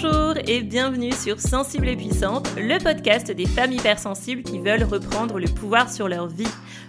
Bonjour 0.00 0.34
et 0.46 0.60
bienvenue 0.62 1.10
sur 1.10 1.40
Sensible 1.40 1.88
et 1.88 1.96
Puissante, 1.96 2.48
le 2.56 2.78
podcast 2.78 3.32
des 3.32 3.46
femmes 3.46 3.72
hypersensibles 3.72 4.44
qui 4.44 4.60
veulent 4.60 4.84
reprendre 4.84 5.40
le 5.40 5.48
pouvoir 5.48 5.90
sur 5.90 6.06
leur 6.06 6.28
vie. 6.28 6.46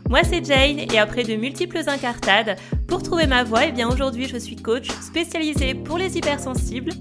Moi 0.10 0.20
c'est 0.24 0.46
Jane 0.46 0.78
et 0.78 1.00
après 1.00 1.24
de 1.24 1.36
multiples 1.36 1.82
incartades, 1.88 2.56
pour 2.88 3.02
trouver 3.02 3.26
ma 3.26 3.44
voie, 3.44 3.66
eh 3.66 3.72
bien 3.72 3.90
aujourd'hui 3.90 4.28
je 4.28 4.38
suis 4.38 4.56
coach 4.56 4.90
spécialisée 5.02 5.74
pour 5.74 5.98
les 5.98 6.18
hypersensibles. 6.18 6.92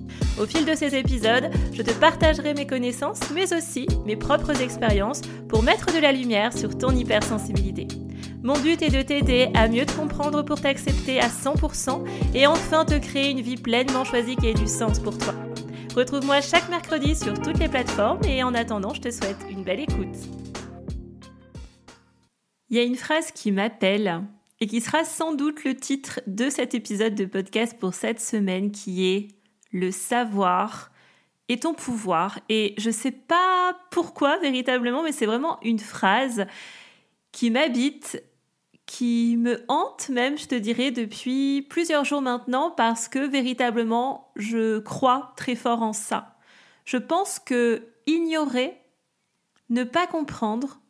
Au 0.40 0.46
fil 0.46 0.64
de 0.64 0.74
ces 0.74 0.94
épisodes, 0.94 1.50
je 1.74 1.82
te 1.82 1.92
partagerai 1.92 2.54
mes 2.54 2.66
connaissances 2.66 3.20
mais 3.34 3.52
aussi 3.52 3.86
mes 4.06 4.16
propres 4.16 4.62
expériences 4.62 5.20
pour 5.46 5.62
mettre 5.62 5.92
de 5.92 6.00
la 6.00 6.12
lumière 6.12 6.56
sur 6.56 6.78
ton 6.78 6.96
hypersensibilité. 6.96 7.86
Mon 8.42 8.58
but 8.58 8.80
est 8.80 8.96
de 8.96 9.02
t'aider 9.02 9.50
à 9.52 9.68
mieux 9.68 9.84
te 9.84 9.92
comprendre 9.92 10.42
pour 10.42 10.58
t'accepter 10.58 11.20
à 11.20 11.28
100% 11.28 12.02
et 12.34 12.46
enfin 12.46 12.86
te 12.86 12.94
créer 12.94 13.30
une 13.30 13.42
vie 13.42 13.56
pleinement 13.56 14.04
choisie 14.04 14.36
qui 14.36 14.46
ait 14.46 14.54
du 14.54 14.68
sens 14.68 15.00
pour 15.00 15.18
toi. 15.18 15.34
Retrouve-moi 15.94 16.40
chaque 16.40 16.68
mercredi 16.68 17.16
sur 17.16 17.34
toutes 17.34 17.58
les 17.58 17.68
plateformes 17.68 18.22
et 18.24 18.42
en 18.42 18.54
attendant, 18.54 18.94
je 18.94 19.00
te 19.00 19.10
souhaite 19.10 19.38
une 19.50 19.64
belle 19.64 19.80
écoute. 19.80 20.16
Il 22.70 22.76
y 22.76 22.80
a 22.80 22.82
une 22.82 22.96
phrase 22.96 23.32
qui 23.32 23.50
m'appelle 23.50 24.24
et 24.60 24.66
qui 24.66 24.80
sera 24.80 25.04
sans 25.04 25.34
doute 25.34 25.64
le 25.64 25.74
titre 25.74 26.20
de 26.26 26.50
cet 26.50 26.74
épisode 26.74 27.14
de 27.14 27.24
podcast 27.24 27.78
pour 27.78 27.94
cette 27.94 28.20
semaine 28.20 28.70
qui 28.70 29.06
est 29.08 29.28
le 29.72 29.90
savoir 29.90 30.90
et 31.48 31.58
ton 31.58 31.74
pouvoir. 31.74 32.38
Et 32.48 32.74
je 32.76 32.90
sais 32.90 33.12
pas 33.12 33.76
pourquoi 33.90 34.38
véritablement, 34.38 35.02
mais 35.02 35.12
c'est 35.12 35.26
vraiment 35.26 35.58
une 35.62 35.78
phrase 35.78 36.46
qui 37.32 37.50
m'habite 37.50 38.22
qui 38.88 39.36
me 39.36 39.62
hante 39.68 40.08
même, 40.08 40.38
je 40.38 40.46
te 40.46 40.54
dirais, 40.54 40.90
depuis 40.90 41.60
plusieurs 41.68 42.06
jours 42.06 42.22
maintenant, 42.22 42.70
parce 42.70 43.06
que 43.06 43.18
véritablement, 43.18 44.32
je 44.34 44.78
crois 44.78 45.34
très 45.36 45.54
fort 45.54 45.82
en 45.82 45.92
ça. 45.92 46.38
Je 46.86 46.96
pense 46.96 47.38
que 47.38 47.86
ignorer, 48.06 48.80
ne 49.68 49.84
pas 49.84 50.06
comprendre, 50.06 50.80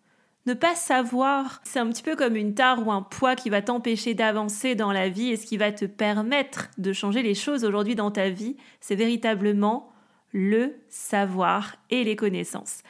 ne 0.46 0.54
pas 0.54 0.76
savoir, 0.76 1.60
c'est 1.64 1.80
un 1.80 1.88
petit 1.88 2.04
peu 2.04 2.14
comme 2.14 2.36
une 2.36 2.54
tare 2.54 2.86
ou 2.86 2.92
un 2.92 3.02
poids 3.02 3.34
qui 3.34 3.50
va 3.50 3.62
t'empêcher 3.62 4.14
d'avancer 4.14 4.76
dans 4.76 4.92
la 4.92 5.08
vie 5.08 5.30
et 5.30 5.36
ce 5.36 5.44
qui 5.44 5.56
va 5.56 5.72
te 5.72 5.84
permettre 5.84 6.70
de 6.78 6.92
changer 6.92 7.22
les 7.22 7.34
choses 7.34 7.64
aujourd'hui 7.64 7.96
dans 7.96 8.12
ta 8.12 8.30
vie, 8.30 8.56
c'est 8.80 8.94
véritablement 8.94 9.90
le 10.32 10.76
savoir 10.88 11.74
et 11.90 12.04
les 12.04 12.14
connaissances. 12.14 12.82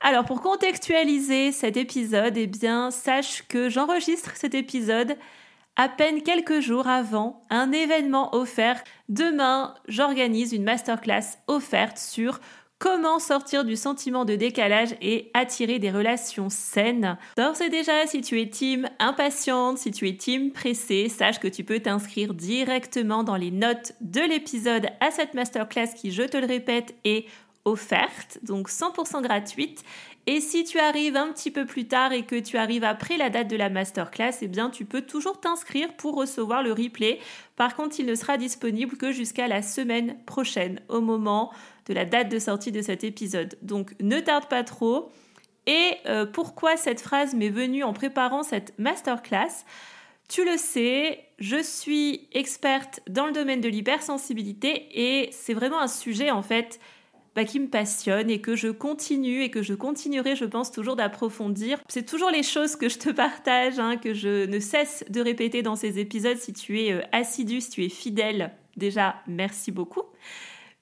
Alors 0.00 0.24
pour 0.24 0.42
contextualiser 0.42 1.52
cet 1.52 1.76
épisode, 1.76 2.36
eh 2.36 2.46
bien 2.46 2.90
sache 2.90 3.42
que 3.48 3.68
j'enregistre 3.68 4.36
cet 4.36 4.54
épisode 4.54 5.16
à 5.76 5.88
peine 5.88 6.22
quelques 6.22 6.60
jours 6.60 6.86
avant 6.86 7.44
un 7.50 7.72
événement 7.72 8.34
offert. 8.34 8.82
Demain, 9.08 9.74
j'organise 9.88 10.52
une 10.52 10.64
masterclass 10.64 11.38
offerte 11.48 11.98
sur 11.98 12.40
Comment 12.78 13.18
sortir 13.18 13.64
du 13.64 13.74
sentiment 13.74 14.26
de 14.26 14.36
décalage 14.36 14.96
et 15.00 15.30
attirer 15.32 15.78
des 15.78 15.90
relations 15.90 16.50
saines 16.50 17.16
D'ores 17.34 17.62
et 17.62 17.70
déjà, 17.70 18.06
si 18.06 18.20
tu 18.20 18.38
es 18.38 18.50
team 18.50 18.86
impatiente, 18.98 19.78
si 19.78 19.90
tu 19.92 20.06
es 20.06 20.14
team 20.14 20.52
pressée, 20.52 21.08
sache 21.08 21.40
que 21.40 21.48
tu 21.48 21.64
peux 21.64 21.80
t'inscrire 21.80 22.34
directement 22.34 23.24
dans 23.24 23.36
les 23.36 23.50
notes 23.50 23.94
de 24.02 24.20
l'épisode 24.20 24.88
à 25.00 25.10
cette 25.10 25.32
masterclass 25.32 25.94
qui, 25.96 26.12
je 26.12 26.24
te 26.24 26.36
le 26.36 26.46
répète, 26.46 26.94
est 27.04 27.24
offerte, 27.66 28.38
donc 28.42 28.70
100% 28.70 29.20
gratuite. 29.22 29.84
Et 30.26 30.40
si 30.40 30.64
tu 30.64 30.78
arrives 30.78 31.16
un 31.16 31.32
petit 31.32 31.50
peu 31.50 31.66
plus 31.66 31.86
tard 31.86 32.12
et 32.12 32.24
que 32.24 32.36
tu 32.36 32.56
arrives 32.56 32.84
après 32.84 33.16
la 33.16 33.28
date 33.28 33.48
de 33.48 33.56
la 33.56 33.68
masterclass, 33.68 34.38
eh 34.40 34.48
bien 34.48 34.70
tu 34.70 34.84
peux 34.84 35.02
toujours 35.02 35.38
t'inscrire 35.40 35.92
pour 35.94 36.14
recevoir 36.14 36.62
le 36.62 36.72
replay. 36.72 37.20
Par 37.56 37.76
contre, 37.76 38.00
il 38.00 38.06
ne 38.06 38.14
sera 38.14 38.38
disponible 38.38 38.96
que 38.96 39.12
jusqu'à 39.12 39.48
la 39.48 39.62
semaine 39.62 40.16
prochaine, 40.24 40.80
au 40.88 41.00
moment 41.00 41.52
de 41.86 41.94
la 41.94 42.04
date 42.04 42.28
de 42.28 42.38
sortie 42.38 42.72
de 42.72 42.82
cet 42.82 43.04
épisode. 43.04 43.56
Donc 43.62 43.94
ne 44.00 44.18
tarde 44.20 44.46
pas 44.46 44.64
trop. 44.64 45.10
Et 45.66 45.94
euh, 46.06 46.24
pourquoi 46.24 46.76
cette 46.76 47.00
phrase 47.00 47.34
m'est 47.34 47.50
venue 47.50 47.82
en 47.82 47.92
préparant 47.92 48.44
cette 48.44 48.78
masterclass? 48.78 49.64
Tu 50.28 50.44
le 50.44 50.56
sais, 50.56 51.24
je 51.38 51.62
suis 51.62 52.28
experte 52.32 53.00
dans 53.08 53.26
le 53.26 53.32
domaine 53.32 53.60
de 53.60 53.68
l'hypersensibilité 53.68 54.88
et 54.92 55.30
c'est 55.30 55.54
vraiment 55.54 55.80
un 55.80 55.88
sujet 55.88 56.30
en 56.32 56.42
fait 56.42 56.80
bah, 57.36 57.44
qui 57.44 57.60
me 57.60 57.68
passionne 57.68 58.30
et 58.30 58.40
que 58.40 58.56
je 58.56 58.68
continue 58.68 59.42
et 59.42 59.50
que 59.50 59.62
je 59.62 59.74
continuerai, 59.74 60.34
je 60.36 60.46
pense, 60.46 60.72
toujours 60.72 60.96
d'approfondir. 60.96 61.78
C'est 61.86 62.06
toujours 62.06 62.30
les 62.30 62.42
choses 62.42 62.76
que 62.76 62.88
je 62.88 62.98
te 62.98 63.10
partage, 63.10 63.78
hein, 63.78 63.98
que 63.98 64.14
je 64.14 64.46
ne 64.46 64.58
cesse 64.58 65.04
de 65.10 65.20
répéter 65.20 65.62
dans 65.62 65.76
ces 65.76 65.98
épisodes. 65.98 66.38
Si 66.38 66.54
tu 66.54 66.80
es 66.80 66.92
euh, 66.92 67.02
assidu, 67.12 67.60
si 67.60 67.68
tu 67.68 67.84
es 67.84 67.90
fidèle, 67.90 68.52
déjà, 68.78 69.16
merci 69.26 69.70
beaucoup. 69.70 70.02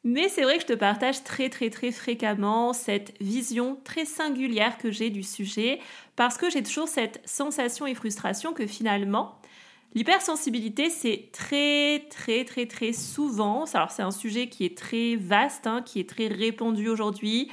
Mais 0.04 0.28
c'est 0.28 0.42
vrai 0.42 0.56
que 0.56 0.62
je 0.62 0.66
te 0.66 0.74
partage 0.74 1.24
très 1.24 1.48
très 1.48 1.70
très 1.70 1.90
fréquemment 1.90 2.74
cette 2.74 3.14
vision 3.20 3.78
très 3.84 4.04
singulière 4.04 4.76
que 4.76 4.90
j'ai 4.90 5.08
du 5.08 5.22
sujet 5.22 5.80
parce 6.14 6.36
que 6.36 6.50
j'ai 6.50 6.62
toujours 6.62 6.88
cette 6.88 7.22
sensation 7.24 7.86
et 7.86 7.94
frustration 7.94 8.52
que 8.52 8.66
finalement, 8.66 9.38
L'hypersensibilité, 9.94 10.90
c'est 10.90 11.30
très, 11.32 12.06
très, 12.10 12.44
très, 12.44 12.66
très 12.66 12.92
souvent, 12.92 13.64
alors 13.74 13.92
c'est 13.92 14.02
un 14.02 14.10
sujet 14.10 14.48
qui 14.48 14.64
est 14.64 14.76
très 14.76 15.14
vaste, 15.14 15.68
hein, 15.68 15.82
qui 15.82 16.00
est 16.00 16.08
très 16.08 16.26
répandu 16.26 16.88
aujourd'hui, 16.88 17.50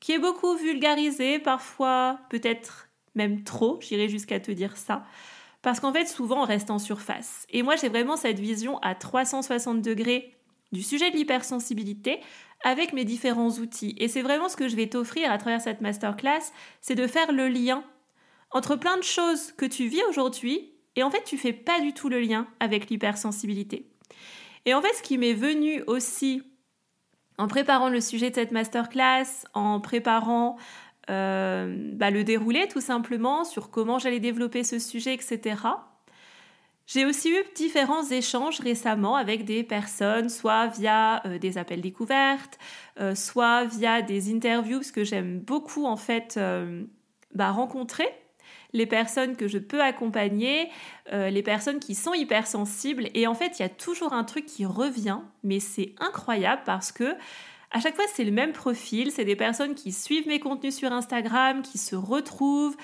qui 0.00 0.12
est 0.12 0.18
beaucoup 0.18 0.56
vulgarisé, 0.56 1.38
parfois 1.38 2.18
peut-être 2.30 2.88
même 3.14 3.44
trop, 3.44 3.78
j'irai 3.80 4.08
jusqu'à 4.08 4.40
te 4.40 4.50
dire 4.50 4.76
ça. 4.76 5.04
Parce 5.62 5.78
qu'en 5.78 5.92
fait, 5.92 6.06
souvent, 6.06 6.42
on 6.42 6.44
reste 6.44 6.70
en 6.70 6.80
surface. 6.80 7.46
Et 7.50 7.62
moi, 7.62 7.76
j'ai 7.76 7.88
vraiment 7.88 8.16
cette 8.16 8.40
vision 8.40 8.78
à 8.78 8.94
360 8.94 9.80
degrés 9.80 10.36
du 10.72 10.82
sujet 10.82 11.10
de 11.12 11.16
l'hypersensibilité 11.16 12.20
avec 12.64 12.92
mes 12.92 13.04
différents 13.04 13.50
outils. 13.50 13.94
Et 13.98 14.08
c'est 14.08 14.22
vraiment 14.22 14.48
ce 14.48 14.56
que 14.56 14.68
je 14.68 14.74
vais 14.74 14.88
t'offrir 14.88 15.30
à 15.30 15.38
travers 15.38 15.60
cette 15.60 15.80
masterclass, 15.80 16.52
c'est 16.80 16.96
de 16.96 17.06
faire 17.06 17.30
le 17.32 17.48
lien 17.48 17.84
entre 18.50 18.74
plein 18.76 18.96
de 18.96 19.02
choses 19.02 19.52
que 19.52 19.64
tu 19.64 19.86
vis 19.86 20.02
aujourd'hui 20.08 20.73
et 20.96 21.02
en 21.02 21.10
fait, 21.10 21.24
tu 21.24 21.36
fais 21.36 21.52
pas 21.52 21.80
du 21.80 21.92
tout 21.92 22.08
le 22.08 22.20
lien 22.20 22.46
avec 22.60 22.88
l'hypersensibilité. 22.88 23.86
Et 24.66 24.74
en 24.74 24.80
fait, 24.80 24.92
ce 24.94 25.02
qui 25.02 25.18
m'est 25.18 25.34
venu 25.34 25.82
aussi 25.86 26.42
en 27.38 27.48
préparant 27.48 27.88
le 27.88 28.00
sujet 28.00 28.30
de 28.30 28.34
cette 28.34 28.52
masterclass, 28.52 29.46
en 29.54 29.80
préparant 29.80 30.56
euh, 31.10 31.74
bah, 31.92 32.10
le 32.10 32.24
déroulé 32.24 32.68
tout 32.68 32.80
simplement 32.80 33.44
sur 33.44 33.70
comment 33.70 33.98
j'allais 33.98 34.20
développer 34.20 34.64
ce 34.64 34.78
sujet, 34.78 35.14
etc. 35.14 35.56
J'ai 36.86 37.04
aussi 37.06 37.30
eu 37.30 37.36
différents 37.56 38.04
échanges 38.04 38.60
récemment 38.60 39.16
avec 39.16 39.44
des 39.44 39.64
personnes, 39.64 40.28
soit 40.28 40.66
via 40.68 41.26
euh, 41.26 41.38
des 41.38 41.58
appels 41.58 41.80
découvertes, 41.80 42.58
euh, 43.00 43.14
soit 43.14 43.64
via 43.64 44.02
des 44.02 44.32
interviews, 44.32 44.78
parce 44.78 44.92
que 44.92 45.04
j'aime 45.04 45.40
beaucoup 45.40 45.86
en 45.86 45.96
fait 45.96 46.38
bah, 47.34 47.50
rencontrer 47.50 48.08
les 48.74 48.86
personnes 48.86 49.36
que 49.36 49.48
je 49.48 49.56
peux 49.58 49.80
accompagner, 49.80 50.68
euh, 51.12 51.30
les 51.30 51.42
personnes 51.42 51.78
qui 51.78 51.94
sont 51.94 52.12
hypersensibles. 52.12 53.08
Et 53.14 53.26
en 53.26 53.34
fait, 53.34 53.58
il 53.58 53.62
y 53.62 53.64
a 53.64 53.70
toujours 53.70 54.12
un 54.12 54.24
truc 54.24 54.44
qui 54.44 54.66
revient, 54.66 55.20
mais 55.42 55.60
c'est 55.60 55.94
incroyable 55.98 56.62
parce 56.66 56.92
que 56.92 57.14
à 57.70 57.80
chaque 57.80 57.96
fois, 57.96 58.04
c'est 58.14 58.24
le 58.24 58.30
même 58.30 58.52
profil. 58.52 59.10
C'est 59.10 59.24
des 59.24 59.34
personnes 59.34 59.74
qui 59.74 59.90
suivent 59.90 60.28
mes 60.28 60.38
contenus 60.38 60.76
sur 60.76 60.92
Instagram, 60.92 61.62
qui 61.62 61.78
se 61.78 61.96
retrouvent 61.96 62.76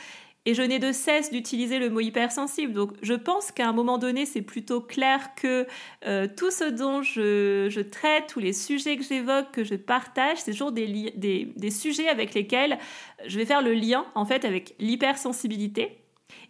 et 0.47 0.55
je 0.55 0.63
n'ai 0.63 0.79
de 0.79 0.93
cesse 0.93 1.31
d'utiliser 1.31 1.79
le 1.79 1.91
mot 1.91 2.01
hypersensible. 2.01 2.73
Donc 2.73 2.93
je 3.03 3.15
pense 3.15 3.53
qu'à 3.53 3.69
un 3.69 3.73
moment 3.73 3.99
donné, 3.99 4.25
c'est 4.25 4.43
plutôt 4.43 4.81
clair 4.81 5.35
que 5.35 5.67
euh, 6.07 6.27
tout 6.35 6.51
ce 6.51 6.65
dont 6.65 7.03
je, 7.03 7.81
traite, 7.83 8.27
tous 8.29 8.41
les 8.41 8.55
sujets 8.55 8.97
que 8.97 9.05
j'évoque, 9.05 9.51
que 9.53 9.65
je 9.65 9.75
partage, 9.75 10.39
c'est 10.39 10.53
toujours 10.53 10.73
des, 10.73 11.13
des, 11.15 11.71
sujets 11.71 12.09
avec 12.09 12.35
lesquels 12.35 12.79
je 13.27 13.37
vais 13.39 13.45
faire 13.45 13.63
le 13.63 13.75
lien 13.75 14.07
en 14.15 14.25
fait 14.25 14.45
avec 14.45 14.75
l'hypersensibilité. 14.79 15.99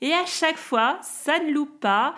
Et 0.00 0.12
à 0.12 0.24
chaque 0.24 0.58
fois, 0.58 0.98
ça 1.02 1.38
ne 1.40 1.52
loupe 1.52 1.80
pas. 1.80 2.14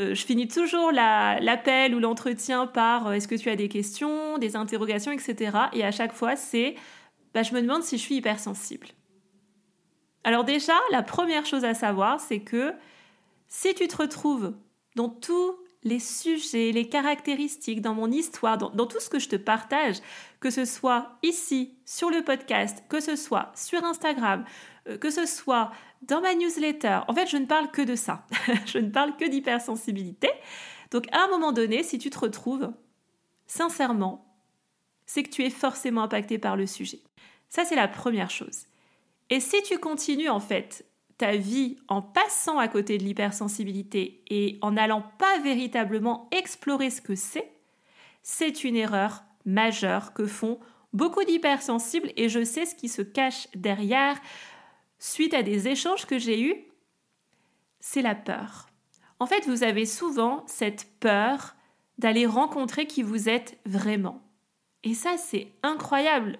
Euh, 0.00 0.14
je 0.14 0.24
finis 0.24 0.48
toujours 0.48 0.92
l'appel 0.92 1.94
ou 1.94 2.00
l'entretien 2.00 2.66
par 2.66 3.06
euh, 3.06 3.12
est-ce 3.12 3.28
que 3.28 3.34
tu 3.34 3.48
as 3.48 3.56
des 3.56 3.68
questions, 3.68 4.38
des 4.38 4.56
interrogations, 4.56 5.12
etc. 5.12 5.56
Et 5.72 5.84
à 5.84 5.90
chaque 5.90 6.12
fois, 6.12 6.36
c'est 6.36 6.74
bah, 7.32 7.42
je 7.42 7.54
me 7.54 7.62
demande 7.62 7.82
si 7.82 7.96
je 7.96 8.02
suis 8.02 8.16
hypersensible. 8.16 8.88
Alors 10.24 10.44
déjà, 10.44 10.74
la 10.90 11.02
première 11.02 11.46
chose 11.46 11.64
à 11.64 11.74
savoir, 11.74 12.20
c'est 12.20 12.40
que 12.40 12.72
si 13.48 13.74
tu 13.74 13.86
te 13.86 13.96
retrouves 13.96 14.54
dans 14.96 15.08
tous 15.08 15.56
les 15.82 16.00
sujets, 16.00 16.72
les 16.72 16.88
caractéristiques, 16.88 17.82
dans 17.82 17.94
mon 17.94 18.10
histoire, 18.10 18.56
dans, 18.56 18.86
tout 18.86 19.00
ce 19.00 19.10
que 19.10 19.18
je 19.18 19.28
te 19.28 19.36
partage, 19.36 19.96
que 20.40 20.48
ce 20.48 20.64
soit 20.64 21.18
ici, 21.22 21.74
sur 21.84 22.08
le 22.08 22.22
podcast, 22.22 22.82
que 22.88 23.00
ce 23.00 23.16
soit 23.16 23.52
sur 23.54 23.84
Instagram, 23.84 24.44
euh, 24.88 24.96
que 24.96 25.10
ce 25.10 25.26
soit 25.26 25.70
dans 26.02 26.22
ma 26.22 26.34
newsletter, 26.34 27.00
en 27.06 27.14
fait, 27.14 27.26
je 27.26 27.36
ne 27.36 27.46
parle 27.46 27.70
que 27.70 27.82
de 27.82 27.94
ça. 27.94 28.26
je 28.66 28.78
ne 28.78 28.90
parle 28.90 29.16
que 29.16 29.28
d'hypersensibilité. 29.28 30.30
Donc 30.90 31.06
à 31.12 31.24
un 31.24 31.28
moment 31.28 31.52
donné, 31.52 31.82
si 31.82 31.98
tu 31.98 32.08
te 32.08 32.18
retrouves, 32.18 32.72
sincèrement, 33.46 34.24
c'est 35.06 35.22
que 35.22 35.30
tu 35.30 35.44
es 35.44 35.50
forcément 35.50 36.04
impacté 36.04 36.38
par 36.38 36.56
le 36.56 36.66
sujet. 36.66 37.00
Ça, 37.50 37.64
c'est 37.64 37.76
la 37.76 37.88
première 37.88 38.30
chose. 38.30 38.66
Et 39.30 39.40
si 39.40 39.62
tu 39.62 39.78
continues 39.78 40.28
en 40.28 40.40
fait 40.40 40.86
ta 41.16 41.36
vie 41.36 41.76
en 41.88 42.02
passant 42.02 42.58
à 42.58 42.68
côté 42.68 42.98
de 42.98 43.04
l'hypersensibilité 43.04 44.22
et 44.28 44.58
en 44.62 44.72
n'allant 44.72 45.04
pas 45.18 45.38
véritablement 45.38 46.28
explorer 46.32 46.90
ce 46.90 47.00
que 47.00 47.14
c'est, 47.14 47.52
c'est 48.22 48.64
une 48.64 48.76
erreur 48.76 49.22
majeure 49.44 50.12
que 50.12 50.26
font 50.26 50.58
beaucoup 50.92 51.24
d'hypersensibles 51.24 52.12
et 52.16 52.28
je 52.28 52.44
sais 52.44 52.66
ce 52.66 52.74
qui 52.74 52.88
se 52.88 53.02
cache 53.02 53.48
derrière 53.54 54.20
suite 54.98 55.34
à 55.34 55.42
des 55.42 55.68
échanges 55.68 56.06
que 56.06 56.18
j'ai 56.18 56.40
eus. 56.40 56.56
C'est 57.80 58.02
la 58.02 58.14
peur. 58.14 58.68
En 59.18 59.26
fait, 59.26 59.46
vous 59.46 59.62
avez 59.62 59.86
souvent 59.86 60.44
cette 60.46 60.88
peur 60.98 61.54
d'aller 61.98 62.26
rencontrer 62.26 62.86
qui 62.86 63.02
vous 63.02 63.28
êtes 63.28 63.58
vraiment. 63.66 64.22
Et 64.82 64.94
ça, 64.94 65.16
c'est 65.16 65.48
incroyable. 65.62 66.38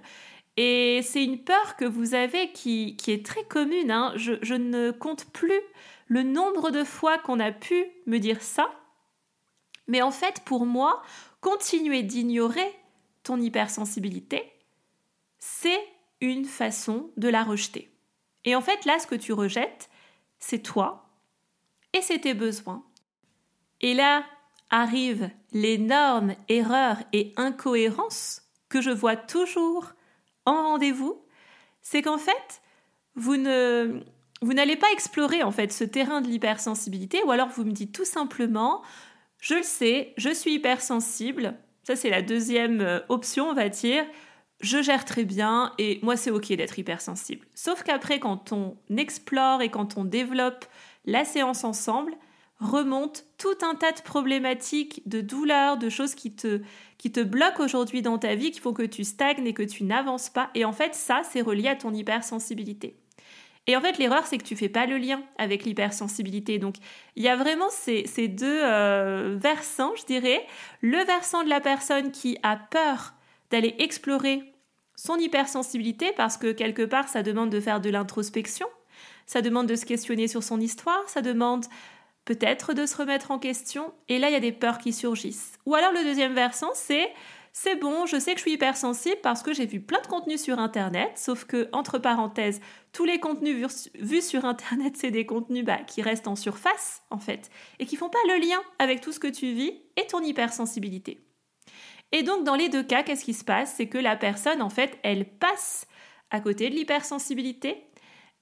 Et 0.56 1.00
c'est 1.02 1.24
une 1.24 1.42
peur 1.42 1.76
que 1.76 1.84
vous 1.84 2.14
avez 2.14 2.52
qui, 2.52 2.96
est 3.08 3.26
très 3.26 3.44
commune. 3.44 3.90
Hein. 3.90 4.12
Je, 4.16 4.34
je 4.42 4.54
ne 4.54 4.90
compte 4.90 5.26
plus 5.32 5.60
le 6.06 6.22
nombre 6.22 6.70
de 6.70 6.84
fois 6.84 7.18
qu'on 7.18 7.40
a 7.40 7.52
pu 7.52 7.86
me 8.06 8.18
dire 8.18 8.40
ça. 8.42 8.70
Mais 9.88 10.02
en 10.02 10.10
fait, 10.10 10.40
pour 10.44 10.64
moi, 10.64 11.02
continuer 11.40 12.02
d'ignorer 12.02 12.72
ton 13.22 13.40
hypersensibilité, 13.40 14.52
c'est 15.38 15.80
une 16.20 16.44
façon 16.44 17.10
de 17.16 17.28
la 17.28 17.42
rejeter. 17.42 17.90
Et 18.44 18.54
en 18.54 18.60
fait, 18.60 18.84
là, 18.84 18.98
ce 18.98 19.06
que 19.06 19.14
tu 19.14 19.32
rejettes, 19.32 19.90
c'est 20.38 20.62
toi 20.62 21.04
et 21.94 22.02
c'est 22.02 22.20
tes 22.20 22.34
besoins. 22.34 22.84
Et 23.80 23.94
là 23.94 24.24
arrivent 24.70 25.30
l'énorme 25.52 26.34
erreur 26.48 26.98
et 27.12 27.32
incohérence 27.36 28.42
que 28.68 28.80
je 28.80 28.90
vois 28.90 29.16
toujours 29.16 29.92
en 30.46 30.62
rendez-vous, 30.70 31.22
c'est 31.82 32.02
qu'en 32.02 32.18
fait, 32.18 32.62
vous 33.14 33.36
ne 33.36 34.00
vous 34.42 34.52
n'allez 34.52 34.76
pas 34.76 34.90
explorer 34.92 35.42
en 35.42 35.50
fait 35.50 35.72
ce 35.72 35.84
terrain 35.84 36.20
de 36.20 36.28
l'hypersensibilité 36.28 37.22
ou 37.22 37.30
alors 37.30 37.48
vous 37.48 37.64
me 37.64 37.70
dites 37.70 37.92
tout 37.92 38.04
simplement 38.04 38.82
je 39.40 39.56
le 39.56 39.62
sais, 39.62 40.14
je 40.16 40.30
suis 40.30 40.54
hypersensible. 40.54 41.54
Ça 41.82 41.96
c'est 41.96 42.08
la 42.08 42.22
deuxième 42.22 42.80
euh, 42.80 43.00
option, 43.10 43.50
on 43.50 43.54
va 43.54 43.68
dire. 43.68 44.04
Je 44.60 44.80
gère 44.80 45.04
très 45.04 45.24
bien 45.24 45.72
et 45.78 45.98
moi 46.02 46.16
c'est 46.16 46.30
OK 46.30 46.48
d'être 46.48 46.78
hypersensible. 46.78 47.46
Sauf 47.54 47.82
qu'après 47.82 48.20
quand 48.20 48.52
on 48.52 48.76
explore 48.96 49.60
et 49.60 49.68
quand 49.68 49.98
on 49.98 50.04
développe 50.04 50.64
la 51.04 51.24
séance 51.24 51.64
ensemble, 51.64 52.14
remonte 52.64 53.24
tout 53.38 53.56
un 53.62 53.74
tas 53.74 53.92
de 53.92 54.00
problématiques, 54.00 55.02
de 55.06 55.20
douleurs, 55.20 55.76
de 55.76 55.88
choses 55.88 56.14
qui 56.14 56.34
te, 56.34 56.62
qui 56.98 57.12
te 57.12 57.20
bloquent 57.20 57.62
aujourd'hui 57.62 58.02
dans 58.02 58.18
ta 58.18 58.34
vie, 58.34 58.50
qui 58.50 58.60
font 58.60 58.72
que 58.72 58.82
tu 58.82 59.04
stagnes 59.04 59.46
et 59.46 59.54
que 59.54 59.62
tu 59.62 59.84
n'avances 59.84 60.30
pas. 60.30 60.50
Et 60.54 60.64
en 60.64 60.72
fait, 60.72 60.94
ça, 60.94 61.22
c'est 61.30 61.42
relié 61.42 61.68
à 61.68 61.76
ton 61.76 61.92
hypersensibilité. 61.92 62.96
Et 63.66 63.76
en 63.76 63.80
fait, 63.80 63.98
l'erreur, 63.98 64.26
c'est 64.26 64.36
que 64.36 64.44
tu 64.44 64.56
fais 64.56 64.68
pas 64.68 64.86
le 64.86 64.98
lien 64.98 65.22
avec 65.38 65.64
l'hypersensibilité. 65.64 66.58
Donc, 66.58 66.76
il 67.16 67.22
y 67.22 67.28
a 67.28 67.36
vraiment 67.36 67.70
ces, 67.70 68.06
ces 68.06 68.28
deux 68.28 68.60
euh, 68.62 69.36
versants, 69.38 69.94
je 69.96 70.04
dirais. 70.04 70.46
Le 70.82 71.02
versant 71.04 71.44
de 71.44 71.48
la 71.48 71.60
personne 71.60 72.10
qui 72.10 72.36
a 72.42 72.56
peur 72.56 73.14
d'aller 73.50 73.74
explorer 73.78 74.54
son 74.96 75.16
hypersensibilité 75.16 76.12
parce 76.16 76.36
que 76.36 76.52
quelque 76.52 76.82
part, 76.82 77.08
ça 77.08 77.22
demande 77.22 77.50
de 77.50 77.60
faire 77.60 77.80
de 77.80 77.90
l'introspection, 77.90 78.66
ça 79.26 79.40
demande 79.40 79.66
de 79.66 79.76
se 79.76 79.86
questionner 79.86 80.28
sur 80.28 80.42
son 80.42 80.60
histoire, 80.60 81.08
ça 81.08 81.22
demande 81.22 81.64
peut-être 82.24 82.74
de 82.74 82.86
se 82.86 82.96
remettre 82.96 83.30
en 83.30 83.38
question, 83.38 83.92
et 84.08 84.18
là 84.18 84.28
il 84.30 84.32
y 84.32 84.36
a 84.36 84.40
des 84.40 84.52
peurs 84.52 84.78
qui 84.78 84.92
surgissent. 84.92 85.52
Ou 85.66 85.74
alors 85.74 85.92
le 85.92 86.04
deuxième 86.04 86.34
versant, 86.34 86.70
c'est 86.74 87.10
c'est 87.56 87.76
bon, 87.76 88.04
je 88.04 88.18
sais 88.18 88.32
que 88.32 88.38
je 88.38 88.42
suis 88.42 88.54
hypersensible 88.54 89.20
parce 89.22 89.44
que 89.44 89.54
j'ai 89.54 89.64
vu 89.64 89.80
plein 89.80 90.00
de 90.00 90.08
contenus 90.08 90.42
sur 90.42 90.58
Internet, 90.58 91.12
sauf 91.14 91.44
que, 91.44 91.68
entre 91.72 91.98
parenthèses, 91.98 92.60
tous 92.92 93.04
les 93.04 93.20
contenus 93.20 93.88
vus, 93.94 94.22
sur 94.22 94.44
Internet, 94.44 94.96
c'est 94.96 95.12
des 95.12 95.24
contenus 95.24 95.64
bah, 95.64 95.78
qui 95.86 96.02
restent 96.02 96.26
en 96.26 96.34
surface, 96.34 97.04
en 97.10 97.18
fait, 97.18 97.50
et 97.78 97.86
qui 97.86 97.94
font 97.94 98.08
pas 98.08 98.18
le 98.26 98.44
lien 98.44 98.60
avec 98.80 99.00
tout 99.00 99.12
ce 99.12 99.20
que 99.20 99.28
tu 99.28 99.52
vis 99.52 99.72
et 99.96 100.04
ton 100.08 100.20
hypersensibilité. 100.20 101.24
Et 102.10 102.24
donc, 102.24 102.42
dans 102.42 102.56
les 102.56 102.68
deux 102.68 102.82
cas, 102.82 103.04
qu'est-ce 103.04 103.24
qui 103.24 103.34
se 103.34 103.44
passe? 103.44 103.74
C'est 103.76 103.86
que 103.86 103.98
la 103.98 104.16
personne, 104.16 104.60
en 104.60 104.70
fait, 104.70 104.98
elle 105.04 105.24
passe 105.24 105.86
à 106.30 106.40
côté 106.40 106.70
de 106.70 106.74
l'hypersensibilité, 106.74 107.86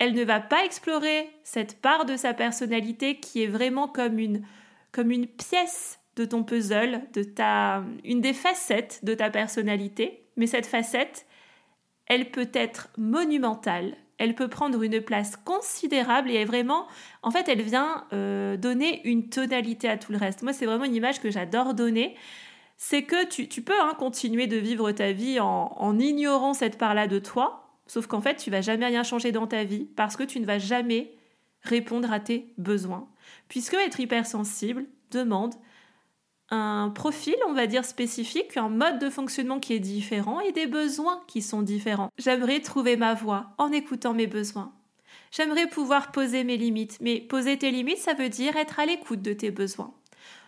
elle 0.02 0.14
ne 0.14 0.24
va 0.24 0.40
pas 0.40 0.64
explorer 0.64 1.30
cette 1.44 1.80
part 1.80 2.06
de 2.06 2.16
sa 2.16 2.34
personnalité 2.34 3.20
qui 3.20 3.44
est 3.44 3.46
vraiment 3.46 3.86
comme 3.86 4.18
une, 4.18 4.44
comme 4.90 5.12
une 5.12 5.28
pièce 5.28 6.00
de 6.16 6.24
ton 6.24 6.42
puzzle, 6.42 7.02
de 7.12 7.22
ta, 7.22 7.84
une 8.02 8.20
des 8.20 8.32
facettes 8.32 8.98
de 9.04 9.14
ta 9.14 9.30
personnalité. 9.30 10.24
Mais 10.36 10.48
cette 10.48 10.66
facette, 10.66 11.24
elle 12.06 12.32
peut 12.32 12.50
être 12.52 12.88
monumentale, 12.98 13.94
elle 14.18 14.34
peut 14.34 14.48
prendre 14.48 14.82
une 14.82 15.00
place 15.00 15.36
considérable 15.36 16.32
et 16.32 16.34
est 16.34 16.46
vraiment, 16.46 16.88
en 17.22 17.30
fait, 17.30 17.48
elle 17.48 17.62
vient 17.62 18.04
euh, 18.12 18.56
donner 18.56 19.06
une 19.06 19.28
tonalité 19.28 19.88
à 19.88 19.98
tout 19.98 20.10
le 20.10 20.18
reste. 20.18 20.42
Moi, 20.42 20.52
c'est 20.52 20.66
vraiment 20.66 20.84
une 20.84 20.96
image 20.96 21.20
que 21.20 21.30
j'adore 21.30 21.74
donner. 21.74 22.16
C'est 22.76 23.04
que 23.04 23.24
tu, 23.24 23.62
peux 23.62 23.80
hein, 23.80 23.94
continuer 23.96 24.48
de 24.48 24.56
vivre 24.56 24.90
ta 24.90 25.12
vie 25.12 25.38
en, 25.38 25.72
en 25.76 25.96
ignorant 26.00 26.54
cette 26.54 26.76
part-là 26.76 27.06
de 27.06 27.20
toi, 27.20 27.61
Sauf 27.92 28.06
qu'en 28.06 28.22
fait, 28.22 28.36
tu 28.36 28.50
vas 28.50 28.62
jamais 28.62 28.86
rien 28.86 29.02
changer 29.02 29.32
dans 29.32 29.46
ta 29.46 29.64
vie 29.64 29.84
parce 29.96 30.16
que 30.16 30.22
tu 30.22 30.40
ne 30.40 30.46
vas 30.46 30.58
jamais 30.58 31.12
répondre 31.60 32.10
à 32.10 32.20
tes 32.20 32.54
besoins. 32.56 33.06
Puisque 33.48 33.74
être 33.74 34.00
hypersensible 34.00 34.86
demande 35.10 35.54
un 36.48 36.88
profil, 36.88 37.36
on 37.46 37.52
va 37.52 37.66
dire, 37.66 37.84
spécifique, 37.84 38.56
un 38.56 38.70
mode 38.70 38.98
de 38.98 39.10
fonctionnement 39.10 39.60
qui 39.60 39.74
est 39.74 39.78
différent 39.78 40.40
et 40.40 40.52
des 40.52 40.66
besoins 40.66 41.20
qui 41.26 41.42
sont 41.42 41.60
différents. 41.60 42.08
J'aimerais 42.16 42.60
trouver 42.60 42.96
ma 42.96 43.12
voie 43.12 43.50
en 43.58 43.70
écoutant 43.72 44.14
mes 44.14 44.26
besoins. 44.26 44.72
J'aimerais 45.30 45.66
pouvoir 45.66 46.12
poser 46.12 46.44
mes 46.44 46.56
limites, 46.56 46.96
mais 47.02 47.20
poser 47.20 47.58
tes 47.58 47.70
limites, 47.70 47.98
ça 47.98 48.14
veut 48.14 48.30
dire 48.30 48.56
être 48.56 48.80
à 48.80 48.86
l'écoute 48.86 49.20
de 49.20 49.34
tes 49.34 49.50
besoins. 49.50 49.92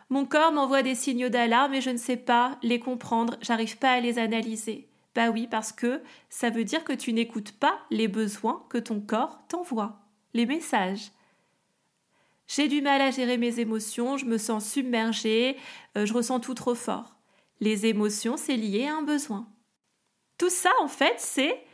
Mon 0.08 0.24
corps 0.24 0.52
m'envoie 0.52 0.82
des 0.82 0.94
signaux 0.94 1.28
d'alarme 1.28 1.74
et 1.74 1.82
je 1.82 1.90
ne 1.90 1.98
sais 1.98 2.16
pas 2.16 2.58
les 2.62 2.80
comprendre, 2.80 3.36
j'arrive 3.42 3.76
pas 3.76 3.90
à 3.90 4.00
les 4.00 4.18
analyser. 4.18 4.88
Bah 5.14 5.30
oui, 5.30 5.46
parce 5.46 5.72
que 5.72 6.02
ça 6.28 6.50
veut 6.50 6.64
dire 6.64 6.84
que 6.84 6.92
tu 6.92 7.12
n'écoutes 7.12 7.52
pas 7.52 7.78
les 7.90 8.08
besoins 8.08 8.64
que 8.68 8.78
ton 8.78 9.00
corps 9.00 9.38
t'envoie, 9.48 10.00
les 10.32 10.46
messages. 10.46 11.12
J'ai 12.46 12.68
du 12.68 12.82
mal 12.82 13.00
à 13.00 13.10
gérer 13.10 13.38
mes 13.38 13.60
émotions, 13.60 14.16
je 14.16 14.26
me 14.26 14.38
sens 14.38 14.68
submergée, 14.68 15.56
euh, 15.96 16.04
je 16.04 16.12
ressens 16.12 16.40
tout 16.40 16.54
trop 16.54 16.74
fort. 16.74 17.14
Les 17.60 17.86
émotions, 17.86 18.36
c'est 18.36 18.56
lié 18.56 18.86
à 18.86 18.96
un 18.96 19.02
besoin. 19.02 19.48
Tout 20.36 20.50
ça, 20.50 20.70
en 20.82 20.88
fait, 20.88 21.14
c'est 21.18 21.64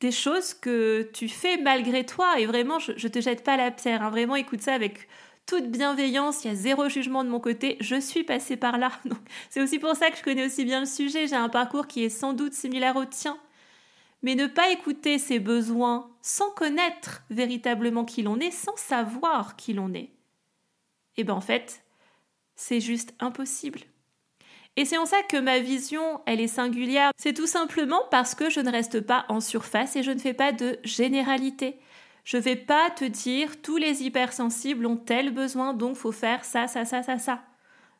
des 0.00 0.12
choses 0.12 0.54
que 0.54 1.10
tu 1.12 1.28
fais 1.28 1.56
malgré 1.58 2.06
toi. 2.06 2.38
Et 2.38 2.46
vraiment, 2.46 2.78
je, 2.78 2.92
ne 2.92 3.08
te 3.08 3.20
jette 3.20 3.44
pas 3.44 3.56
la 3.56 3.70
pierre. 3.70 4.02
Hein. 4.02 4.10
Vraiment, 4.10 4.36
écoute 4.36 4.62
ça 4.62 4.74
avec 4.74 5.08
toute 5.46 5.70
bienveillance, 5.70 6.44
il 6.44 6.48
y 6.48 6.50
a 6.50 6.54
zéro 6.54 6.88
jugement 6.88 7.24
de 7.24 7.28
mon 7.28 7.40
côté, 7.40 7.76
je 7.80 8.00
suis 8.00 8.24
passée 8.24 8.56
par 8.56 8.78
là. 8.78 8.92
C'est 9.50 9.62
aussi 9.62 9.78
pour 9.78 9.94
ça 9.94 10.10
que 10.10 10.16
je 10.16 10.22
connais 10.22 10.46
aussi 10.46 10.64
bien 10.64 10.80
le 10.80 10.86
sujet, 10.86 11.26
j'ai 11.26 11.36
un 11.36 11.48
parcours 11.48 11.86
qui 11.86 12.04
est 12.04 12.10
sans 12.10 12.32
doute 12.32 12.54
similaire 12.54 12.96
au 12.96 13.04
tien. 13.04 13.38
Mais 14.22 14.34
ne 14.34 14.46
pas 14.46 14.70
écouter 14.70 15.18
ses 15.18 15.38
besoins 15.38 16.10
sans 16.22 16.50
connaître 16.50 17.22
véritablement 17.28 18.06
qui 18.06 18.22
l'on 18.22 18.40
est, 18.40 18.50
sans 18.50 18.76
savoir 18.76 19.56
qui 19.56 19.74
l'on 19.74 19.92
est, 19.92 20.10
eh 21.16 21.24
bien 21.24 21.34
en 21.34 21.42
fait, 21.42 21.82
c'est 22.56 22.80
juste 22.80 23.14
impossible. 23.20 23.80
Et 24.76 24.84
c'est 24.84 24.98
en 24.98 25.06
ça 25.06 25.22
que 25.22 25.36
ma 25.36 25.60
vision, 25.60 26.20
elle 26.26 26.40
est 26.40 26.48
singulière. 26.48 27.12
C'est 27.16 27.32
tout 27.32 27.46
simplement 27.46 28.02
parce 28.10 28.34
que 28.34 28.50
je 28.50 28.60
ne 28.60 28.70
reste 28.70 29.00
pas 29.00 29.24
en 29.28 29.40
surface 29.40 29.94
et 29.94 30.02
je 30.02 30.10
ne 30.10 30.18
fais 30.18 30.34
pas 30.34 30.52
de 30.52 30.78
généralité. 30.82 31.78
Je 32.24 32.38
vais 32.38 32.56
pas 32.56 32.88
te 32.90 33.04
dire 33.04 33.60
tous 33.60 33.76
les 33.76 34.02
hypersensibles 34.02 34.86
ont 34.86 34.96
tel 34.96 35.30
besoin, 35.30 35.74
donc 35.74 35.96
faut 35.96 36.12
faire 36.12 36.44
ça, 36.44 36.66
ça, 36.66 36.86
ça, 36.86 37.02
ça, 37.02 37.18
ça. 37.18 37.42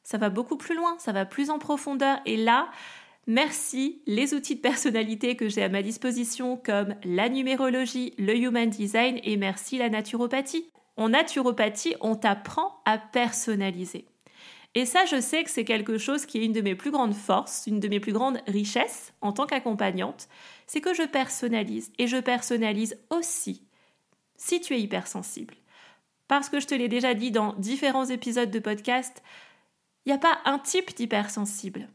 Ça 0.02 0.16
va 0.16 0.30
beaucoup 0.30 0.56
plus 0.56 0.74
loin, 0.74 0.96
ça 0.98 1.12
va 1.12 1.26
plus 1.26 1.50
en 1.50 1.58
profondeur. 1.58 2.18
Et 2.24 2.38
là, 2.38 2.70
merci 3.26 4.00
les 4.06 4.32
outils 4.32 4.56
de 4.56 4.60
personnalité 4.60 5.36
que 5.36 5.48
j'ai 5.50 5.62
à 5.62 5.68
ma 5.68 5.82
disposition 5.82 6.56
comme 6.56 6.94
la 7.04 7.28
numérologie, 7.28 8.14
le 8.18 8.34
human 8.34 8.70
design 8.70 9.20
et 9.24 9.36
merci 9.36 9.76
la 9.76 9.90
naturopathie. 9.90 10.70
En 10.96 11.10
naturopathie, 11.10 11.94
on 12.00 12.16
t'apprend 12.16 12.80
à 12.86 12.96
personnaliser. 12.96 14.06
Et 14.74 14.86
ça, 14.86 15.04
je 15.04 15.20
sais 15.20 15.44
que 15.44 15.50
c'est 15.50 15.64
quelque 15.64 15.98
chose 15.98 16.24
qui 16.24 16.38
est 16.38 16.44
une 16.44 16.52
de 16.52 16.62
mes 16.62 16.74
plus 16.74 16.90
grandes 16.90 17.14
forces, 17.14 17.64
une 17.66 17.78
de 17.78 17.88
mes 17.88 18.00
plus 18.00 18.12
grandes 18.12 18.40
richesses 18.46 19.12
en 19.20 19.32
tant 19.32 19.46
qu'accompagnante, 19.46 20.28
c'est 20.66 20.80
que 20.80 20.94
je 20.94 21.02
personnalise. 21.02 21.92
Et 21.98 22.06
je 22.06 22.16
personnalise 22.16 22.98
aussi 23.10 23.62
si 24.36 24.60
tu 24.60 24.74
es 24.74 24.80
hypersensible. 24.80 25.54
Parce 26.28 26.48
que 26.48 26.60
je 26.60 26.66
te 26.66 26.74
l'ai 26.74 26.88
déjà 26.88 27.14
dit 27.14 27.30
dans 27.30 27.52
différents 27.54 28.06
épisodes 28.06 28.50
de 28.50 28.58
podcast, 28.58 29.22
il 30.04 30.10
n'y 30.10 30.14
a 30.14 30.18
pas 30.18 30.38
un 30.44 30.58
type 30.58 30.94
d'hypersensible. 30.96 31.88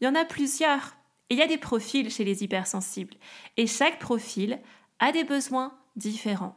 Il 0.00 0.04
y 0.04 0.08
en 0.08 0.14
a 0.14 0.24
plusieurs. 0.24 0.96
Et 1.28 1.34
il 1.34 1.38
y 1.38 1.42
a 1.42 1.48
des 1.48 1.58
profils 1.58 2.10
chez 2.10 2.24
les 2.24 2.44
hypersensibles. 2.44 3.14
Et 3.56 3.66
chaque 3.66 3.98
profil 3.98 4.60
a 5.00 5.10
des 5.12 5.24
besoins 5.24 5.76
différents. 5.96 6.56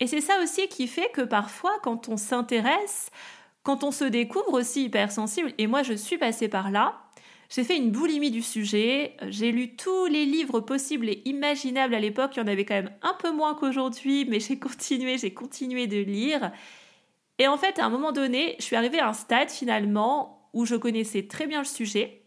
Et 0.00 0.06
c'est 0.06 0.20
ça 0.20 0.40
aussi 0.42 0.68
qui 0.68 0.86
fait 0.86 1.10
que 1.12 1.22
parfois, 1.22 1.78
quand 1.82 2.08
on 2.08 2.16
s'intéresse, 2.16 3.10
quand 3.62 3.82
on 3.82 3.90
se 3.90 4.04
découvre 4.04 4.52
aussi 4.52 4.84
hypersensible, 4.84 5.52
et 5.58 5.66
moi 5.66 5.82
je 5.82 5.94
suis 5.94 6.18
passée 6.18 6.48
par 6.48 6.70
là, 6.70 7.00
j'ai 7.54 7.62
fait 7.62 7.76
une 7.76 7.92
boulimie 7.92 8.32
du 8.32 8.42
sujet, 8.42 9.16
j'ai 9.28 9.52
lu 9.52 9.76
tous 9.76 10.06
les 10.06 10.26
livres 10.26 10.58
possibles 10.58 11.08
et 11.08 11.22
imaginables 11.24 11.94
à 11.94 12.00
l'époque, 12.00 12.32
il 12.34 12.40
y 12.40 12.42
en 12.42 12.48
avait 12.48 12.64
quand 12.64 12.74
même 12.74 12.90
un 13.02 13.14
peu 13.14 13.30
moins 13.30 13.54
qu'aujourd'hui, 13.54 14.24
mais 14.28 14.40
j'ai 14.40 14.58
continué, 14.58 15.18
j'ai 15.18 15.32
continué 15.32 15.86
de 15.86 15.98
lire. 15.98 16.50
Et 17.38 17.46
en 17.46 17.56
fait, 17.56 17.78
à 17.78 17.86
un 17.86 17.90
moment 17.90 18.10
donné, 18.10 18.56
je 18.58 18.64
suis 18.64 18.74
arrivée 18.74 18.98
à 18.98 19.08
un 19.08 19.12
stade 19.12 19.50
finalement 19.50 20.50
où 20.52 20.66
je 20.66 20.74
connaissais 20.74 21.28
très 21.28 21.46
bien 21.46 21.60
le 21.60 21.64
sujet, 21.64 22.22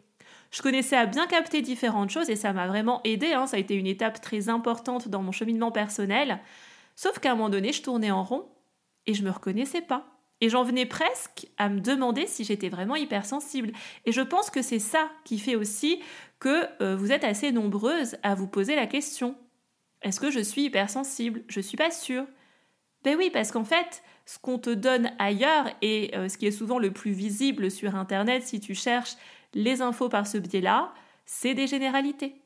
Je 0.49 0.61
connaissais 0.61 0.95
à 0.95 1.05
bien 1.05 1.27
capter 1.27 1.61
différentes 1.61 2.09
choses 2.09 2.29
et 2.29 2.37
ça 2.37 2.53
m'a 2.53 2.67
vraiment 2.67 3.01
aidé. 3.03 3.33
Hein. 3.33 3.47
Ça 3.47 3.57
a 3.57 3.59
été 3.59 3.75
une 3.75 3.85
étape 3.85 4.21
très 4.21 4.47
importante 4.47 5.09
dans 5.09 5.21
mon 5.21 5.33
cheminement 5.33 5.73
personnel. 5.73 6.39
Sauf 6.95 7.19
qu'à 7.19 7.33
un 7.33 7.35
moment 7.35 7.49
donné, 7.49 7.73
je 7.73 7.81
tournais 7.81 8.11
en 8.11 8.23
rond 8.23 8.47
et 9.05 9.13
je 9.13 9.23
me 9.23 9.29
reconnaissais 9.29 9.81
pas. 9.81 10.16
Et 10.41 10.49
j'en 10.49 10.63
venais 10.63 10.85
presque 10.85 11.47
à 11.57 11.69
me 11.69 11.79
demander 11.79 12.27
si 12.27 12.43
j'étais 12.43 12.69
vraiment 12.69 12.95
hypersensible. 12.95 13.71
Et 14.05 14.11
je 14.11 14.21
pense 14.21 14.49
que 14.49 14.61
c'est 14.61 14.79
ça 14.79 15.09
qui 15.23 15.39
fait 15.39 15.55
aussi 15.55 15.99
que 16.39 16.65
euh, 16.81 16.95
vous 16.95 17.11
êtes 17.11 17.23
assez 17.23 17.51
nombreuses 17.51 18.17
à 18.23 18.35
vous 18.35 18.47
poser 18.47 18.75
la 18.75 18.85
question. 18.85 19.35
Est-ce 20.03 20.19
que 20.19 20.29
je 20.29 20.39
suis 20.39 20.65
hypersensible? 20.65 21.43
Je 21.47 21.59
suis 21.59 21.77
pas 21.77 21.91
sûre. 21.91 22.25
Ben 23.03 23.15
oui, 23.17 23.29
parce 23.31 23.51
qu'en 23.51 23.63
fait, 23.63 24.03
ce 24.25 24.37
qu'on 24.37 24.59
te 24.59 24.69
donne 24.69 25.11
ailleurs 25.17 25.69
et 25.81 26.15
euh, 26.15 26.29
ce 26.29 26.37
qui 26.37 26.45
est 26.45 26.51
souvent 26.51 26.77
le 26.77 26.91
plus 26.91 27.11
visible 27.11 27.71
sur 27.71 27.95
Internet 27.95 28.43
si 28.43 28.59
tu 28.59 28.75
cherches 28.75 29.15
les 29.53 29.81
infos 29.81 30.09
par 30.09 30.27
ce 30.27 30.37
biais-là, 30.37 30.93
c'est 31.25 31.53
des 31.53 31.67
généralités. 31.67 32.41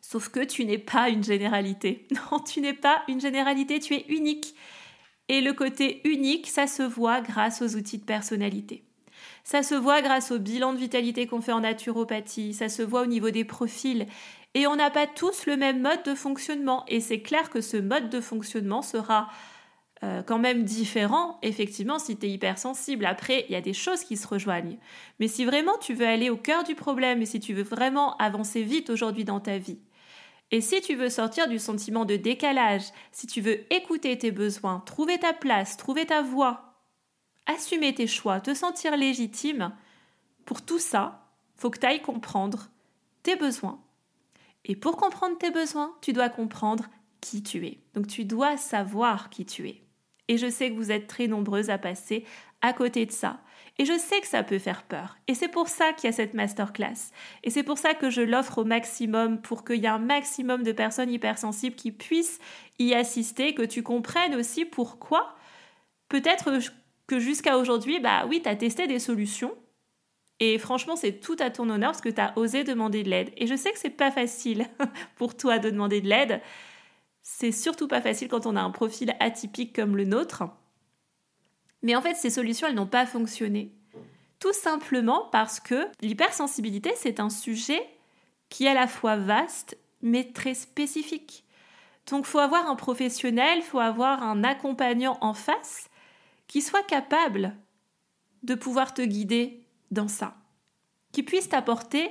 Sauf 0.00 0.28
que 0.28 0.40
tu 0.44 0.64
n'es 0.66 0.78
pas 0.78 1.08
une 1.08 1.24
généralité. 1.24 2.06
Non, 2.30 2.40
tu 2.40 2.60
n'es 2.60 2.74
pas 2.74 3.02
une 3.08 3.20
généralité, 3.20 3.80
tu 3.80 3.94
es 3.94 4.04
unique. 4.08 4.54
Et 5.28 5.40
le 5.40 5.52
côté 5.52 6.00
unique, 6.04 6.46
ça 6.46 6.66
se 6.66 6.82
voit 6.82 7.20
grâce 7.20 7.62
aux 7.62 7.76
outils 7.76 7.98
de 7.98 8.04
personnalité. 8.04 8.84
Ça 9.42 9.62
se 9.62 9.74
voit 9.74 10.02
grâce 10.02 10.30
au 10.30 10.38
bilan 10.38 10.72
de 10.72 10.78
vitalité 10.78 11.26
qu'on 11.26 11.40
fait 11.40 11.52
en 11.52 11.60
naturopathie, 11.60 12.54
ça 12.54 12.68
se 12.68 12.82
voit 12.82 13.02
au 13.02 13.06
niveau 13.06 13.30
des 13.30 13.44
profils. 13.44 14.06
Et 14.54 14.66
on 14.66 14.76
n'a 14.76 14.90
pas 14.90 15.06
tous 15.06 15.46
le 15.46 15.56
même 15.56 15.82
mode 15.82 16.02
de 16.04 16.14
fonctionnement. 16.14 16.84
Et 16.88 17.00
c'est 17.00 17.20
clair 17.20 17.50
que 17.50 17.60
ce 17.60 17.76
mode 17.76 18.08
de 18.08 18.20
fonctionnement 18.20 18.82
sera 18.82 19.28
euh, 20.04 20.22
quand 20.22 20.38
même 20.38 20.64
différent, 20.64 21.38
effectivement, 21.42 21.98
si 21.98 22.16
tu 22.16 22.26
es 22.26 22.30
hypersensible. 22.30 23.06
Après, 23.06 23.46
il 23.48 23.52
y 23.52 23.56
a 23.56 23.60
des 23.60 23.72
choses 23.72 24.04
qui 24.04 24.16
se 24.16 24.26
rejoignent. 24.26 24.78
Mais 25.18 25.28
si 25.28 25.44
vraiment 25.44 25.76
tu 25.78 25.94
veux 25.94 26.06
aller 26.06 26.30
au 26.30 26.36
cœur 26.36 26.64
du 26.64 26.74
problème 26.74 27.22
et 27.22 27.26
si 27.26 27.40
tu 27.40 27.54
veux 27.54 27.62
vraiment 27.62 28.16
avancer 28.18 28.62
vite 28.62 28.90
aujourd'hui 28.90 29.24
dans 29.24 29.40
ta 29.40 29.58
vie, 29.58 29.78
et 30.50 30.60
si 30.60 30.80
tu 30.80 30.94
veux 30.94 31.08
sortir 31.08 31.48
du 31.48 31.58
sentiment 31.58 32.04
de 32.04 32.16
décalage, 32.16 32.84
si 33.12 33.26
tu 33.26 33.40
veux 33.40 33.72
écouter 33.72 34.16
tes 34.18 34.30
besoins, 34.30 34.80
trouver 34.86 35.18
ta 35.18 35.32
place, 35.32 35.76
trouver 35.76 36.06
ta 36.06 36.22
voix, 36.22 36.74
assumer 37.46 37.94
tes 37.94 38.06
choix, 38.06 38.40
te 38.40 38.54
sentir 38.54 38.96
légitime, 38.96 39.72
pour 40.44 40.62
tout 40.62 40.78
ça, 40.78 41.28
faut 41.56 41.70
que 41.70 41.78
tu 41.78 41.86
ailles 41.86 42.02
comprendre 42.02 42.68
tes 43.22 43.36
besoins. 43.36 43.80
Et 44.64 44.76
pour 44.76 44.96
comprendre 44.96 45.36
tes 45.38 45.50
besoins, 45.50 45.94
tu 46.00 46.12
dois 46.12 46.28
comprendre 46.28 46.86
qui 47.20 47.42
tu 47.42 47.66
es. 47.66 47.78
Donc 47.94 48.06
tu 48.06 48.24
dois 48.24 48.56
savoir 48.56 49.30
qui 49.30 49.44
tu 49.44 49.68
es. 49.68 49.82
Et 50.28 50.38
je 50.38 50.48
sais 50.48 50.70
que 50.70 50.76
vous 50.76 50.90
êtes 50.90 51.06
très 51.06 51.26
nombreuses 51.26 51.70
à 51.70 51.78
passer 51.78 52.24
à 52.62 52.72
côté 52.72 53.04
de 53.06 53.12
ça. 53.12 53.40
Et 53.78 53.84
je 53.84 53.98
sais 53.98 54.20
que 54.20 54.26
ça 54.26 54.44
peut 54.44 54.60
faire 54.60 54.84
peur. 54.84 55.16
Et 55.26 55.34
c'est 55.34 55.48
pour 55.48 55.68
ça 55.68 55.92
qu'il 55.92 56.08
y 56.08 56.12
a 56.12 56.16
cette 56.16 56.34
masterclass. 56.34 57.10
Et 57.42 57.50
c'est 57.50 57.64
pour 57.64 57.78
ça 57.78 57.94
que 57.94 58.08
je 58.08 58.20
l'offre 58.20 58.58
au 58.58 58.64
maximum, 58.64 59.40
pour 59.40 59.64
qu'il 59.64 59.82
y 59.82 59.86
ait 59.86 59.88
un 59.88 59.98
maximum 59.98 60.62
de 60.62 60.70
personnes 60.70 61.10
hypersensibles 61.10 61.74
qui 61.74 61.90
puissent 61.90 62.38
y 62.78 62.94
assister, 62.94 63.54
que 63.54 63.62
tu 63.62 63.82
comprennes 63.82 64.36
aussi 64.36 64.64
pourquoi. 64.64 65.34
Peut-être 66.08 66.50
que 67.08 67.18
jusqu'à 67.18 67.58
aujourd'hui, 67.58 67.98
bah 67.98 68.26
oui, 68.28 68.40
tu 68.42 68.48
as 68.48 68.54
testé 68.54 68.86
des 68.86 69.00
solutions. 69.00 69.54
Et 70.38 70.58
franchement, 70.58 70.94
c'est 70.94 71.20
tout 71.20 71.36
à 71.40 71.50
ton 71.50 71.68
honneur 71.68 71.92
parce 71.92 72.00
que 72.00 72.08
tu 72.08 72.20
as 72.20 72.36
osé 72.38 72.62
demander 72.62 73.02
de 73.02 73.10
l'aide. 73.10 73.32
Et 73.36 73.46
je 73.48 73.56
sais 73.56 73.72
que 73.72 73.78
c'est 73.78 73.90
pas 73.90 74.12
facile 74.12 74.68
pour 75.16 75.36
toi 75.36 75.58
de 75.58 75.70
demander 75.70 76.00
de 76.00 76.08
l'aide. 76.08 76.40
C'est 77.22 77.52
surtout 77.52 77.88
pas 77.88 78.00
facile 78.00 78.28
quand 78.28 78.46
on 78.46 78.54
a 78.54 78.60
un 78.60 78.70
profil 78.70 79.16
atypique 79.18 79.74
comme 79.74 79.96
le 79.96 80.04
nôtre. 80.04 80.44
Mais 81.84 81.94
en 81.94 82.00
fait, 82.00 82.14
ces 82.14 82.30
solutions, 82.30 82.66
elles 82.66 82.74
n'ont 82.74 82.86
pas 82.86 83.04
fonctionné. 83.04 83.70
Tout 84.40 84.54
simplement 84.54 85.28
parce 85.30 85.60
que 85.60 85.86
l'hypersensibilité, 86.00 86.92
c'est 86.96 87.20
un 87.20 87.28
sujet 87.28 87.86
qui 88.48 88.64
est 88.64 88.70
à 88.70 88.74
la 88.74 88.88
fois 88.88 89.16
vaste, 89.16 89.76
mais 90.00 90.24
très 90.32 90.54
spécifique. 90.54 91.44
Donc, 92.10 92.24
faut 92.24 92.38
avoir 92.38 92.70
un 92.70 92.74
professionnel, 92.74 93.60
faut 93.62 93.80
avoir 93.80 94.22
un 94.22 94.44
accompagnant 94.44 95.18
en 95.20 95.34
face 95.34 95.90
qui 96.46 96.62
soit 96.62 96.82
capable 96.82 97.54
de 98.42 98.54
pouvoir 98.54 98.94
te 98.94 99.02
guider 99.02 99.62
dans 99.90 100.08
ça, 100.08 100.36
qui 101.12 101.22
puisse 101.22 101.50
t'apporter 101.50 102.10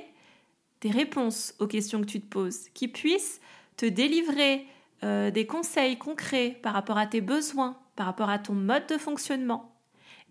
des 0.82 0.90
réponses 0.90 1.52
aux 1.58 1.66
questions 1.66 2.00
que 2.00 2.06
tu 2.06 2.20
te 2.20 2.28
poses, 2.28 2.68
qui 2.74 2.86
puisse 2.86 3.40
te 3.76 3.86
délivrer 3.86 4.66
euh, 5.02 5.32
des 5.32 5.46
conseils 5.46 5.98
concrets 5.98 6.58
par 6.62 6.74
rapport 6.74 6.98
à 6.98 7.08
tes 7.08 7.20
besoins, 7.20 7.76
par 7.96 8.06
rapport 8.06 8.30
à 8.30 8.38
ton 8.38 8.54
mode 8.54 8.86
de 8.86 8.98
fonctionnement. 8.98 9.74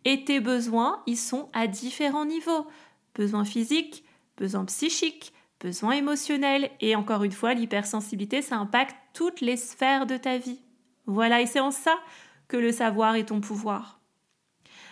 Et 0.05 0.25
tes 0.25 0.39
besoins, 0.39 1.01
ils 1.07 1.17
sont 1.17 1.49
à 1.53 1.67
différents 1.67 2.25
niveaux. 2.25 2.67
Besoins 3.15 3.45
physiques, 3.45 4.03
besoins 4.37 4.65
psychiques, 4.65 5.33
besoins 5.59 5.93
émotionnels. 5.93 6.69
Et 6.81 6.95
encore 6.95 7.23
une 7.23 7.31
fois, 7.31 7.53
l'hypersensibilité, 7.53 8.41
ça 8.41 8.57
impacte 8.57 8.95
toutes 9.13 9.41
les 9.41 9.57
sphères 9.57 10.05
de 10.05 10.17
ta 10.17 10.37
vie. 10.37 10.59
Voilà, 11.05 11.41
et 11.41 11.45
c'est 11.45 11.59
en 11.59 11.71
ça 11.71 11.95
que 12.47 12.57
le 12.57 12.71
savoir 12.71 13.15
est 13.15 13.25
ton 13.25 13.41
pouvoir. 13.41 13.99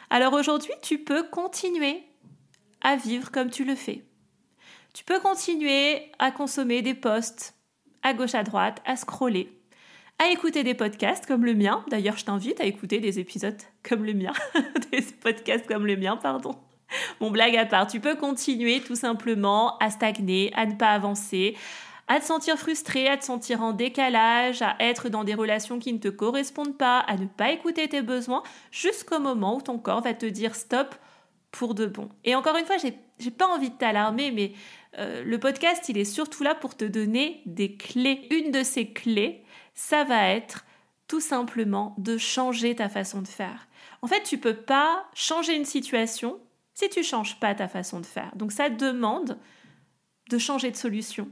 Alors 0.09 0.33
aujourd'hui, 0.33 0.73
tu 0.81 0.97
peux 0.99 1.23
continuer 1.23 2.03
à 2.81 2.95
vivre 2.95 3.31
comme 3.31 3.49
tu 3.49 3.63
le 3.63 3.75
fais. 3.75 4.05
Tu 4.93 5.03
peux 5.05 5.19
continuer 5.19 6.11
à 6.19 6.31
consommer 6.31 6.81
des 6.81 6.93
posts 6.93 7.55
à 8.03 8.13
gauche 8.13 8.35
à 8.35 8.43
droite, 8.43 8.81
à 8.85 8.95
scroller 8.95 9.61
à 10.21 10.29
écouter 10.29 10.63
des 10.63 10.75
podcasts 10.75 11.25
comme 11.25 11.45
le 11.45 11.55
mien. 11.55 11.83
D'ailleurs, 11.89 12.15
je 12.15 12.25
t'invite 12.25 12.61
à 12.61 12.65
écouter 12.65 12.99
des 12.99 13.17
épisodes 13.17 13.59
comme 13.81 14.05
le 14.05 14.13
mien, 14.13 14.33
des 14.91 15.01
podcasts 15.01 15.65
comme 15.65 15.87
le 15.87 15.97
mien, 15.97 16.15
pardon. 16.15 16.55
Mon 17.19 17.31
blague 17.31 17.55
à 17.55 17.65
part, 17.65 17.87
tu 17.87 17.99
peux 17.99 18.15
continuer 18.15 18.81
tout 18.81 18.95
simplement 18.95 19.79
à 19.79 19.89
stagner, 19.89 20.51
à 20.55 20.67
ne 20.67 20.75
pas 20.75 20.89
avancer, 20.89 21.57
à 22.07 22.19
te 22.19 22.25
sentir 22.25 22.57
frustré, 22.57 23.07
à 23.07 23.17
te 23.17 23.25
sentir 23.25 23.63
en 23.63 23.73
décalage, 23.73 24.61
à 24.61 24.75
être 24.79 25.09
dans 25.09 25.23
des 25.23 25.33
relations 25.33 25.79
qui 25.79 25.91
ne 25.91 25.97
te 25.97 26.09
correspondent 26.09 26.77
pas, 26.77 26.99
à 26.99 27.17
ne 27.17 27.25
pas 27.25 27.51
écouter 27.51 27.87
tes 27.87 28.03
besoins, 28.03 28.43
jusqu'au 28.69 29.19
moment 29.19 29.57
où 29.57 29.61
ton 29.61 29.79
corps 29.79 30.01
va 30.01 30.13
te 30.13 30.27
dire 30.27 30.53
stop 30.53 30.93
pour 31.49 31.73
de 31.73 31.87
bon. 31.87 32.09
Et 32.25 32.35
encore 32.35 32.57
une 32.57 32.65
fois, 32.65 32.77
j'ai 32.77 33.31
pas 33.31 33.47
envie 33.47 33.71
de 33.71 33.75
t'alarmer, 33.75 34.29
mais 34.31 34.51
euh, 34.99 35.23
le 35.23 35.39
podcast, 35.39 35.89
il 35.89 35.97
est 35.97 36.05
surtout 36.05 36.43
là 36.43 36.53
pour 36.53 36.77
te 36.77 36.85
donner 36.85 37.41
des 37.47 37.75
clés. 37.75 38.27
Une 38.29 38.51
de 38.51 38.61
ces 38.61 38.87
clés, 38.89 39.43
ça 39.73 40.03
va 40.03 40.29
être 40.29 40.65
tout 41.07 41.19
simplement 41.19 41.95
de 41.97 42.17
changer 42.17 42.75
ta 42.75 42.89
façon 42.89 43.21
de 43.21 43.27
faire. 43.27 43.67
En 44.01 44.07
fait, 44.07 44.23
tu 44.23 44.37
peux 44.37 44.55
pas 44.55 45.05
changer 45.13 45.55
une 45.55 45.65
situation 45.65 46.39
si 46.73 46.89
tu 46.89 47.03
changes 47.03 47.39
pas 47.39 47.53
ta 47.53 47.67
façon 47.67 47.99
de 47.99 48.05
faire. 48.05 48.31
Donc 48.35 48.51
ça 48.51 48.69
demande 48.69 49.37
de 50.29 50.37
changer 50.37 50.71
de 50.71 50.77
solution. 50.77 51.29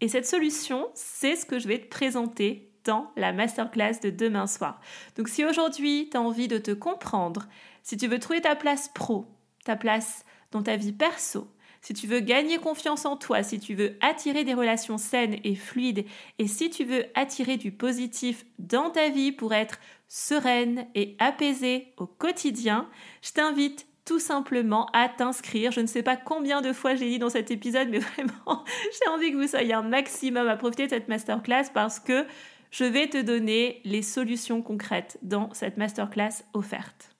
Et 0.00 0.08
cette 0.08 0.26
solution, 0.26 0.88
c'est 0.94 1.36
ce 1.36 1.46
que 1.46 1.58
je 1.58 1.68
vais 1.68 1.80
te 1.80 1.88
présenter 1.88 2.70
dans 2.84 3.10
la 3.16 3.32
masterclass 3.32 4.00
de 4.02 4.10
demain 4.10 4.46
soir. 4.46 4.80
Donc 5.16 5.28
si 5.28 5.44
aujourd'hui 5.44 6.08
tu 6.10 6.16
as 6.16 6.20
envie 6.20 6.48
de 6.48 6.58
te 6.58 6.70
comprendre, 6.70 7.48
si 7.82 7.96
tu 7.96 8.06
veux 8.06 8.18
trouver 8.18 8.40
ta 8.40 8.54
place 8.54 8.88
pro, 8.94 9.26
ta 9.64 9.76
place 9.76 10.24
dans 10.52 10.62
ta 10.62 10.76
vie 10.76 10.92
perso, 10.92 11.48
si 11.84 11.92
tu 11.92 12.06
veux 12.06 12.20
gagner 12.20 12.56
confiance 12.56 13.04
en 13.04 13.18
toi, 13.18 13.42
si 13.42 13.60
tu 13.60 13.74
veux 13.74 13.98
attirer 14.00 14.42
des 14.42 14.54
relations 14.54 14.96
saines 14.96 15.36
et 15.44 15.54
fluides, 15.54 16.06
et 16.38 16.46
si 16.46 16.70
tu 16.70 16.82
veux 16.82 17.04
attirer 17.14 17.58
du 17.58 17.72
positif 17.72 18.46
dans 18.58 18.88
ta 18.88 19.10
vie 19.10 19.32
pour 19.32 19.52
être 19.52 19.78
sereine 20.08 20.86
et 20.94 21.14
apaisée 21.18 21.92
au 21.98 22.06
quotidien, 22.06 22.88
je 23.20 23.32
t'invite 23.32 23.86
tout 24.06 24.18
simplement 24.18 24.86
à 24.94 25.10
t'inscrire. 25.10 25.72
Je 25.72 25.80
ne 25.80 25.86
sais 25.86 26.02
pas 26.02 26.16
combien 26.16 26.62
de 26.62 26.72
fois 26.72 26.94
j'ai 26.94 27.10
dit 27.10 27.18
dans 27.18 27.28
cet 27.28 27.50
épisode, 27.50 27.88
mais 27.90 27.98
vraiment, 28.16 28.64
j'ai 28.64 29.10
envie 29.10 29.30
que 29.30 29.36
vous 29.36 29.48
soyez 29.48 29.74
un 29.74 29.82
maximum 29.82 30.48
à 30.48 30.56
profiter 30.56 30.86
de 30.86 30.90
cette 30.90 31.08
masterclass 31.08 31.64
parce 31.74 32.00
que 32.00 32.24
je 32.70 32.84
vais 32.84 33.08
te 33.08 33.20
donner 33.20 33.82
les 33.84 34.00
solutions 34.00 34.62
concrètes 34.62 35.18
dans 35.20 35.52
cette 35.52 35.76
masterclass 35.76 36.44
offerte. 36.54 37.13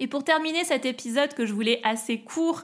Et 0.00 0.06
pour 0.06 0.24
terminer 0.24 0.64
cet 0.64 0.84
épisode 0.84 1.34
que 1.34 1.46
je 1.46 1.52
voulais 1.52 1.80
assez 1.84 2.20
court, 2.20 2.62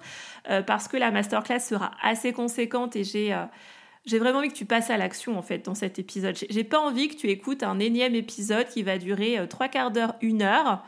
euh, 0.48 0.62
parce 0.62 0.88
que 0.88 0.96
la 0.96 1.10
masterclass 1.10 1.60
sera 1.60 1.92
assez 2.02 2.32
conséquente 2.32 2.96
et 2.96 3.04
j'ai 3.04 3.32
euh, 3.32 3.44
j'ai 4.04 4.18
vraiment 4.18 4.40
envie 4.40 4.48
que 4.48 4.54
tu 4.54 4.64
passes 4.64 4.90
à 4.90 4.96
l'action 4.96 5.38
en 5.38 5.42
fait 5.42 5.64
dans 5.64 5.74
cet 5.74 5.98
épisode. 5.98 6.36
J'ai 6.50 6.64
pas 6.64 6.80
envie 6.80 7.08
que 7.08 7.14
tu 7.14 7.28
écoutes 7.28 7.62
un 7.62 7.78
énième 7.78 8.14
épisode 8.14 8.66
qui 8.66 8.82
va 8.82 8.98
durer 8.98 9.38
euh, 9.38 9.46
trois 9.46 9.68
quarts 9.68 9.92
d'heure, 9.92 10.16
une 10.20 10.42
heure, 10.42 10.84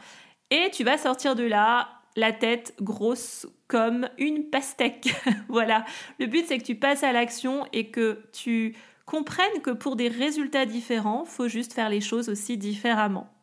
et 0.50 0.70
tu 0.72 0.84
vas 0.84 0.98
sortir 0.98 1.36
de 1.36 1.44
là 1.44 1.88
la 2.16 2.32
tête 2.32 2.74
grosse 2.80 3.46
comme 3.68 4.08
une 4.18 4.50
pastèque. 4.50 5.14
voilà. 5.48 5.84
Le 6.18 6.26
but 6.26 6.44
c'est 6.46 6.58
que 6.58 6.64
tu 6.64 6.74
passes 6.74 7.04
à 7.04 7.12
l'action 7.12 7.66
et 7.72 7.90
que 7.90 8.22
tu 8.32 8.76
comprennes 9.06 9.60
que 9.62 9.70
pour 9.70 9.96
des 9.96 10.08
résultats 10.08 10.66
différents, 10.66 11.24
faut 11.24 11.48
juste 11.48 11.72
faire 11.72 11.88
les 11.88 12.00
choses 12.00 12.28
aussi 12.28 12.56
différemment. 12.56 13.33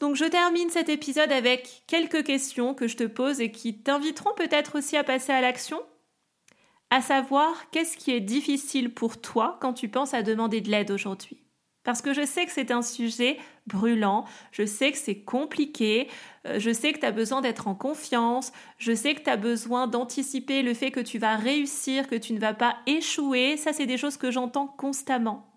Donc 0.00 0.14
je 0.14 0.24
termine 0.24 0.70
cet 0.70 0.88
épisode 0.88 1.32
avec 1.32 1.82
quelques 1.86 2.24
questions 2.24 2.74
que 2.74 2.86
je 2.86 2.96
te 2.96 3.04
pose 3.04 3.40
et 3.40 3.50
qui 3.50 3.78
t'inviteront 3.78 4.34
peut-être 4.36 4.78
aussi 4.78 4.96
à 4.96 5.04
passer 5.04 5.32
à 5.32 5.40
l'action, 5.40 5.80
à 6.90 7.00
savoir 7.00 7.70
qu'est-ce 7.70 7.96
qui 7.96 8.12
est 8.12 8.20
difficile 8.20 8.94
pour 8.94 9.20
toi 9.20 9.58
quand 9.60 9.72
tu 9.72 9.88
penses 9.88 10.14
à 10.14 10.22
demander 10.22 10.60
de 10.60 10.70
l'aide 10.70 10.90
aujourd'hui? 10.90 11.42
Parce 11.84 12.02
que 12.02 12.12
je 12.12 12.26
sais 12.26 12.44
que 12.44 12.52
c'est 12.52 12.70
un 12.70 12.82
sujet 12.82 13.38
brûlant, 13.66 14.26
je 14.52 14.66
sais 14.66 14.92
que 14.92 14.98
c'est 14.98 15.20
compliqué, 15.20 16.08
euh, 16.46 16.58
je 16.58 16.70
sais 16.70 16.92
que 16.92 17.00
tu 17.00 17.06
as 17.06 17.12
besoin 17.12 17.40
d'être 17.40 17.66
en 17.66 17.74
confiance, 17.74 18.52
je 18.76 18.94
sais 18.94 19.14
que 19.14 19.22
tu 19.22 19.30
as 19.30 19.38
besoin 19.38 19.86
d'anticiper 19.86 20.62
le 20.62 20.74
fait 20.74 20.90
que 20.90 21.00
tu 21.00 21.18
vas 21.18 21.36
réussir, 21.36 22.06
que 22.06 22.14
tu 22.14 22.34
ne 22.34 22.40
vas 22.40 22.52
pas 22.52 22.76
échouer. 22.86 23.56
Ça, 23.56 23.72
c'est 23.72 23.86
des 23.86 23.96
choses 23.96 24.18
que 24.18 24.30
j'entends 24.30 24.66
constamment. 24.66 25.50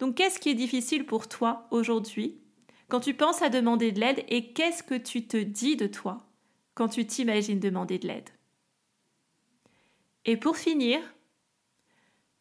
Donc, 0.00 0.16
qu'est-ce 0.16 0.38
qui 0.38 0.50
est 0.50 0.54
difficile 0.54 1.06
pour 1.06 1.28
toi 1.28 1.66
aujourd'hui? 1.70 2.43
Quand 2.88 3.00
tu 3.00 3.14
penses 3.14 3.42
à 3.42 3.48
demander 3.48 3.92
de 3.92 4.00
l'aide 4.00 4.24
et 4.28 4.52
qu'est-ce 4.52 4.82
que 4.82 4.94
tu 4.94 5.26
te 5.26 5.36
dis 5.36 5.76
de 5.76 5.86
toi 5.86 6.26
quand 6.74 6.88
tu 6.88 7.06
t'imagines 7.06 7.60
demander 7.60 7.98
de 7.98 8.06
l'aide? 8.06 8.30
Et 10.24 10.36
pour 10.36 10.56
finir, 10.56 11.00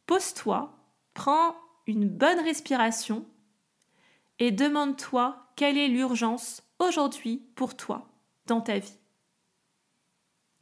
pose-toi, 0.06 0.78
prends 1.14 1.56
une 1.88 2.08
bonne 2.08 2.40
respiration 2.40 3.26
et 4.40 4.52
demande-toi 4.52 5.52
quelle 5.56 5.78
est 5.78 5.88
l'urgence 5.88 6.64
aujourd'hui 6.80 7.44
pour 7.56 7.76
toi 7.76 8.10
dans 8.48 8.62
ta 8.62 8.80
vie. 8.80 8.98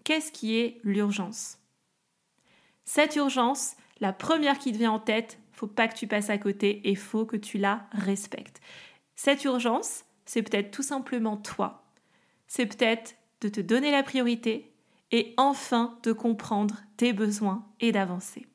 Qu'est-ce 0.03 0.31
qui 0.31 0.57
est 0.57 0.79
l'urgence? 0.83 1.59
Cette 2.85 3.15
urgence, 3.15 3.75
la 4.00 4.13
première 4.13 4.57
qui 4.57 4.71
te 4.71 4.77
vient 4.77 4.91
en 4.91 5.00
tête, 5.00 5.39
faut 5.51 5.67
pas 5.67 5.88
que 5.88 5.95
tu 5.95 6.07
passes 6.07 6.29
à 6.29 6.38
côté 6.38 6.89
et 6.89 6.95
faut 6.95 7.25
que 7.25 7.38
tu 7.38 7.57
la 7.59 7.88
respectes. 7.91 8.59
Cette 9.15 9.44
urgence, 9.44 10.03
c'est 10.25 10.41
peut-être 10.41 10.72
tout 10.72 10.84
simplement 10.84 11.38
toi. 11.38 11.84
C'est 12.48 12.65
peut-être 12.65 13.15
de 13.41 13.50
te 13.50 13.62
donner 13.62 13.91
la 13.91 14.03
priorité 14.03 14.72
et 15.12 15.34
enfin 15.38 15.98
de 16.03 16.12
comprendre 16.12 16.75
tes 16.98 17.13
besoins 17.13 17.65
et 17.80 17.91
d'avancer. 17.91 18.46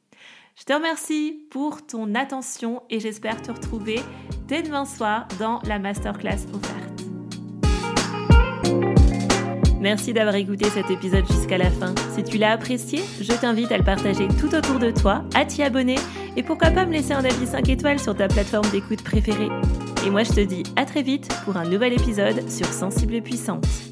Je 0.58 0.64
te 0.64 0.72
remercie 0.72 1.46
pour 1.50 1.86
ton 1.86 2.14
attention 2.14 2.82
et 2.88 2.98
j'espère 2.98 3.42
te 3.42 3.52
retrouver 3.52 4.00
dès 4.48 4.62
demain 4.62 4.86
soir 4.86 5.28
dans 5.38 5.60
la 5.64 5.78
masterclass 5.78 6.46
offerte. 6.54 6.86
Merci 9.78 10.14
d'avoir 10.14 10.34
écouté 10.34 10.68
cet 10.70 10.90
épisode 10.90 11.26
jusqu'à 11.26 11.58
la 11.58 11.70
fin. 11.70 11.94
Si 12.14 12.24
tu 12.24 12.38
l'as 12.38 12.52
apprécié, 12.52 13.02
je 13.20 13.32
t'invite 13.32 13.70
à 13.70 13.78
le 13.78 13.84
partager 13.84 14.26
tout 14.40 14.52
autour 14.54 14.78
de 14.78 14.90
toi, 14.90 15.24
à 15.34 15.44
t'y 15.44 15.62
abonner 15.62 15.98
et 16.36 16.42
pourquoi 16.42 16.70
pas 16.70 16.86
me 16.86 16.92
laisser 16.92 17.12
un 17.12 17.24
avis 17.24 17.46
5 17.46 17.68
étoiles 17.68 18.00
sur 18.00 18.16
ta 18.16 18.26
plateforme 18.26 18.68
d'écoute 18.70 19.04
préférée. 19.04 19.50
Et 20.06 20.10
moi 20.10 20.22
je 20.22 20.30
te 20.30 20.40
dis 20.40 20.62
à 20.76 20.84
très 20.84 21.02
vite 21.02 21.28
pour 21.44 21.56
un 21.56 21.64
nouvel 21.64 21.92
épisode 21.92 22.48
sur 22.48 22.66
Sensible 22.66 23.14
et 23.14 23.20
Puissante. 23.20 23.85